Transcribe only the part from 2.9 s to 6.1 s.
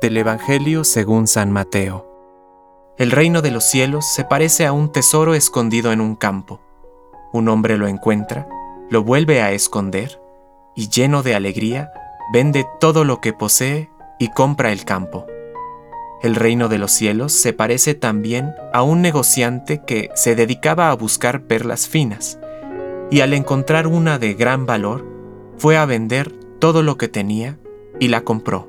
El reino de los cielos se parece a un tesoro escondido en